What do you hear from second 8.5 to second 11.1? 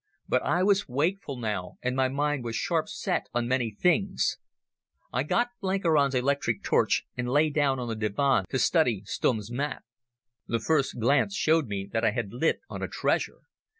study Stumm's map. The first